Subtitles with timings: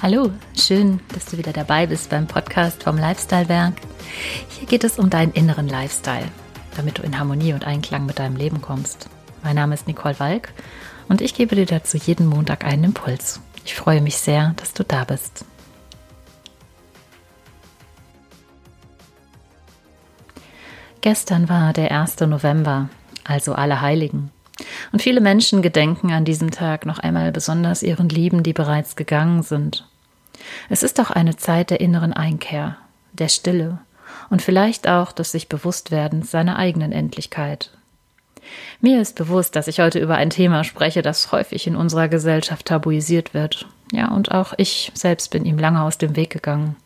[0.00, 3.74] Hallo, schön, dass du wieder dabei bist beim Podcast vom Lifestyle Werk.
[4.48, 6.28] Hier geht es um deinen inneren Lifestyle,
[6.76, 9.08] damit du in Harmonie und Einklang mit deinem Leben kommst.
[9.42, 10.52] Mein Name ist Nicole Walk
[11.08, 13.40] und ich gebe dir dazu jeden Montag einen Impuls.
[13.64, 15.44] Ich freue mich sehr, dass du da bist.
[21.00, 22.20] Gestern war der 1.
[22.20, 22.88] November,
[23.24, 24.30] also alle Heiligen.
[24.92, 29.42] Und viele Menschen gedenken an diesem Tag noch einmal besonders ihren Lieben, die bereits gegangen
[29.42, 29.86] sind.
[30.68, 32.76] Es ist auch eine Zeit der inneren Einkehr,
[33.12, 33.78] der Stille
[34.30, 37.70] und vielleicht auch des sich Bewusstwerdens seiner eigenen Endlichkeit.
[38.80, 42.66] Mir ist bewusst, dass ich heute über ein Thema spreche, das häufig in unserer Gesellschaft
[42.66, 43.66] tabuisiert wird.
[43.92, 46.76] Ja, und auch ich selbst bin ihm lange aus dem Weg gegangen.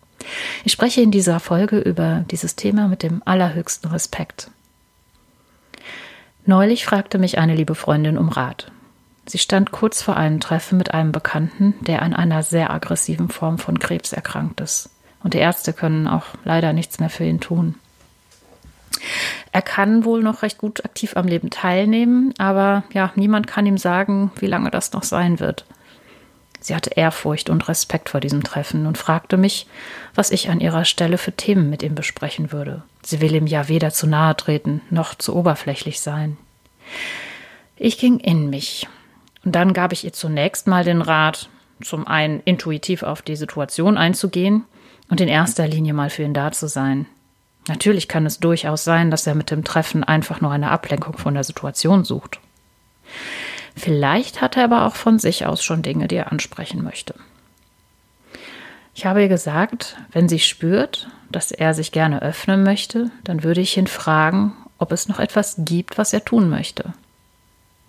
[0.65, 4.51] Ich spreche in dieser Folge über dieses Thema mit dem allerhöchsten Respekt.
[6.45, 8.73] Neulich fragte mich eine liebe Freundin um Rat.
[9.27, 13.59] Sie stand kurz vor einem Treffen mit einem Bekannten, der an einer sehr aggressiven Form
[13.59, 14.91] von Krebs erkrankt ist.
[15.23, 17.77] Und die Ärzte können auch leider nichts mehr für ihn tun.
[19.53, 23.79] Er kann wohl noch recht gut aktiv am Leben teilnehmen, aber ja, niemand kann ihm
[23.79, 25.65] sagen, wie lange das noch sein wird.
[26.63, 29.67] Sie hatte Ehrfurcht und Respekt vor diesem Treffen und fragte mich,
[30.15, 32.85] was ich an ihrer Stelle für Themen mit ihm besprechen würde.
[33.03, 36.37] Sie will ihm ja weder zu nahe treten noch zu oberflächlich sein.
[37.77, 38.87] Ich ging in mich.
[39.45, 41.49] Und dann gab ich ihr zunächst mal den Rat,
[41.83, 44.65] zum einen intuitiv auf die Situation einzugehen
[45.11, 47.07] und in erster Linie mal für ihn da zu sein.
[47.67, 51.35] Natürlich kann es durchaus sein, dass er mit dem Treffen einfach nur eine Ablenkung von
[51.35, 52.39] der Situation sucht.
[53.77, 57.15] Vielleicht hat er aber auch von sich aus schon Dinge, die er ansprechen möchte.
[58.95, 63.63] Ich habe ihr gesagt, wenn sie spürt, dass er sich gerne öffnen möchte, dann würde
[63.63, 66.93] ich ihn fragen, ob es noch etwas gibt, was er tun möchte.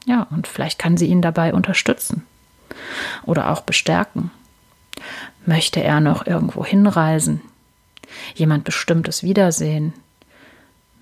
[0.06, 2.26] Ja, und vielleicht kann sie ihn dabei unterstützen
[3.24, 4.32] oder auch bestärken.
[5.46, 7.42] Möchte er noch irgendwo hinreisen?
[8.36, 9.94] Jemand bestimmtes wiedersehen?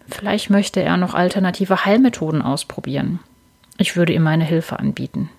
[0.07, 3.19] Vielleicht möchte er noch alternative Heilmethoden ausprobieren.
[3.81, 5.31] Ich würde ihm meine Hilfe anbieten.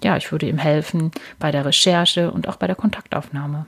[0.00, 3.66] Ja, ich würde ihm helfen bei der Recherche und auch bei der Kontaktaufnahme.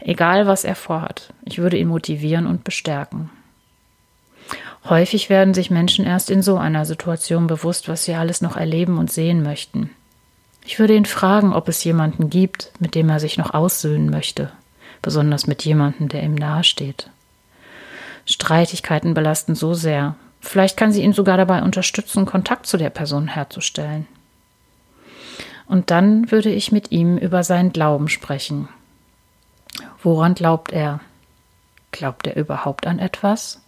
[0.00, 3.30] Egal, was er vorhat, ich würde ihn motivieren und bestärken.
[4.88, 8.98] Häufig werden sich Menschen erst in so einer Situation bewusst, was sie alles noch erleben
[8.98, 9.90] und sehen möchten.
[10.66, 14.50] Ich würde ihn fragen, ob es jemanden gibt, mit dem er sich noch aussöhnen möchte,
[15.02, 17.10] besonders mit jemandem, der ihm nahesteht.
[18.26, 20.16] Streitigkeiten belasten so sehr.
[20.44, 24.06] Vielleicht kann sie ihn sogar dabei unterstützen, Kontakt zu der Person herzustellen.
[25.66, 28.68] Und dann würde ich mit ihm über seinen Glauben sprechen,
[30.02, 31.00] Woran glaubt er?
[31.90, 33.62] Glaubt er überhaupt an etwas?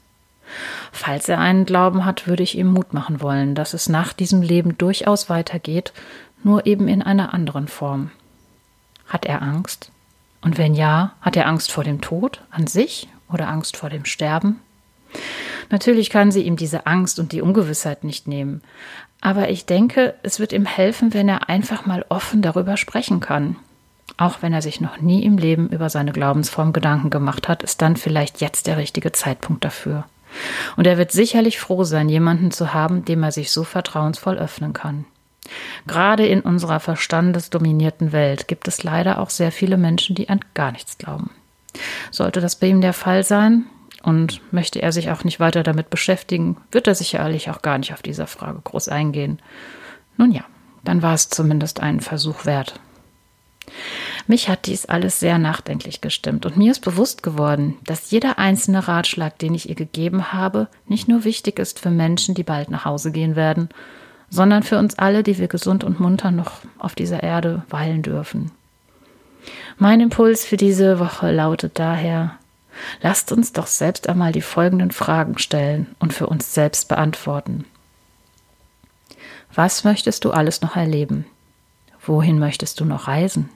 [0.93, 4.43] Falls er einen Glauben hat, würde ich ihm Mut machen wollen, dass es nach diesem
[4.43, 5.93] Leben durchaus weitergeht,
[6.45, 8.11] nur eben in einer anderen Form.
[9.09, 9.91] Hat er Angst?
[10.43, 14.05] Und wenn ja, hat er Angst vor dem Tod an sich oder Angst vor dem
[14.05, 14.61] Sterben?
[15.71, 18.63] Natürlich kann sie ihm diese Angst und die Ungewissheit nicht nehmen,
[19.21, 23.57] aber ich denke, es wird ihm helfen, wenn er einfach mal offen darüber sprechen kann.
[24.19, 27.83] Auch wenn er sich noch nie im Leben über seine Glaubensform Gedanken gemacht hat, ist
[27.83, 30.05] dann vielleicht jetzt der richtige Zeitpunkt dafür.
[30.77, 34.73] Und er wird sicherlich froh sein, jemanden zu haben, dem er sich so vertrauensvoll öffnen
[34.73, 35.07] kann.
[35.87, 40.73] Gerade in unserer verstandesdominierten Welt gibt es leider auch sehr viele Menschen, die an gar
[40.73, 41.31] nichts glauben.
[42.11, 43.67] Sollte das bei ihm der Fall sein
[44.07, 47.93] und möchte er sich auch nicht weiter damit beschäftigen, wird er sicherlich auch gar nicht
[47.93, 49.41] auf diese Frage groß eingehen.
[50.17, 50.45] Nun ja,
[50.85, 52.79] dann war es zumindest einen Versuch wert.
[54.29, 58.87] Mich hat dies alles sehr nachdenklich gestimmt und mir ist bewusst geworden, dass jeder einzelne
[58.87, 62.85] Ratschlag, den ich ihr gegeben habe, nicht nur wichtig ist für Menschen, die bald nach
[62.85, 63.71] Hause gehen werden,
[64.31, 68.53] sondern für uns alle, die wir gesund und munter noch auf dieser Erde weilen dürfen.
[69.79, 72.39] Mein Impuls für diese Woche lautet daher,
[73.01, 77.65] lasst uns doch selbst einmal die folgenden Fragen stellen und für uns selbst beantworten.
[79.55, 81.25] Was möchtest du alles noch erleben?
[82.05, 83.49] Wohin möchtest du noch reisen?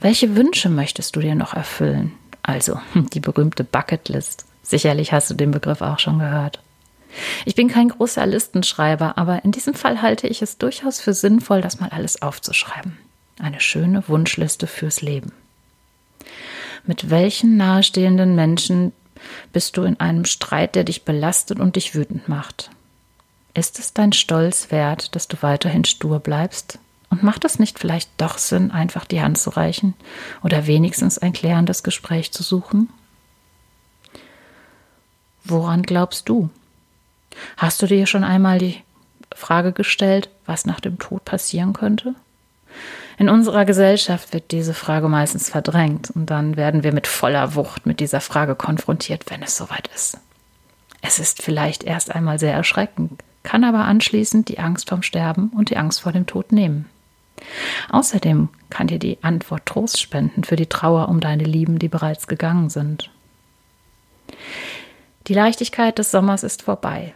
[0.00, 2.12] Welche Wünsche möchtest du dir noch erfüllen?
[2.42, 4.44] Also die berühmte Bucketlist.
[4.62, 6.60] Sicherlich hast du den Begriff auch schon gehört.
[7.44, 11.60] Ich bin kein großer Listenschreiber, aber in diesem Fall halte ich es durchaus für sinnvoll,
[11.60, 12.96] das mal alles aufzuschreiben.
[13.38, 15.32] Eine schöne Wunschliste fürs Leben.
[16.84, 18.92] Mit welchen nahestehenden Menschen
[19.52, 22.70] bist du in einem Streit, der dich belastet und dich wütend macht?
[23.54, 26.78] Ist es dein Stolz wert, dass du weiterhin stur bleibst?
[27.10, 29.94] Und macht es nicht vielleicht doch Sinn, einfach die Hand zu reichen
[30.42, 32.88] oder wenigstens ein klärendes Gespräch zu suchen?
[35.44, 36.48] Woran glaubst du?
[37.58, 38.80] Hast du dir schon einmal die
[39.34, 42.14] Frage gestellt, was nach dem Tod passieren könnte?
[43.18, 47.86] In unserer Gesellschaft wird diese Frage meistens verdrängt und dann werden wir mit voller Wucht
[47.86, 50.18] mit dieser Frage konfrontiert, wenn es soweit ist.
[51.02, 55.70] Es ist vielleicht erst einmal sehr erschreckend, kann aber anschließend die Angst vorm Sterben und
[55.70, 56.88] die Angst vor dem Tod nehmen.
[57.90, 62.28] Außerdem kann dir die Antwort Trost spenden für die Trauer um deine Lieben, die bereits
[62.28, 63.10] gegangen sind.
[65.26, 67.14] Die Leichtigkeit des Sommers ist vorbei.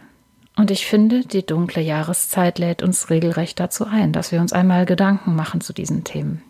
[0.57, 4.87] Und ich finde, die dunkle Jahreszeit lädt uns regelrecht dazu ein, dass wir uns einmal
[4.87, 6.41] Gedanken machen zu diesen Themen.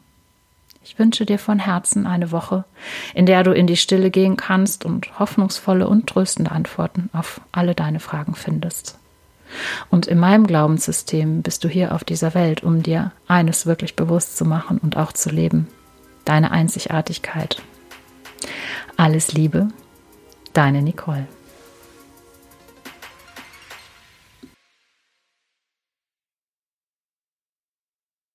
[0.81, 2.63] Ich wünsche dir von Herzen eine Woche,
[3.13, 7.75] in der du in die Stille gehen kannst und hoffnungsvolle und tröstende Antworten auf alle
[7.75, 8.97] deine Fragen findest.
[9.89, 14.37] Und in meinem Glaubenssystem bist du hier auf dieser Welt, um dir eines wirklich bewusst
[14.37, 15.67] zu machen und auch zu leben.
[16.23, 17.61] Deine Einzigartigkeit.
[18.95, 19.67] Alles Liebe,
[20.53, 21.27] deine Nicole.